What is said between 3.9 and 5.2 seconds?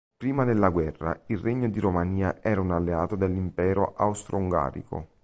austro-ungarico.